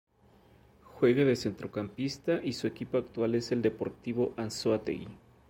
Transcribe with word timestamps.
Juega 0.95 1.23
de 1.25 1.35
centrocampista 1.35 2.39
y 2.43 2.53
su 2.53 2.65
equipo 2.65 2.97
actual 2.97 3.35
es 3.35 3.51
el 3.51 3.61
Deportivo 3.61 4.33
Anzoátegui. 4.35 5.07